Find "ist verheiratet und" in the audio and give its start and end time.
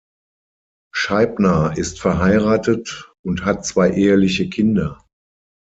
1.77-3.45